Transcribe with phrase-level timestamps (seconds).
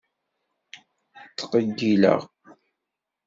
[1.27, 2.21] Ttqeyyileɣ.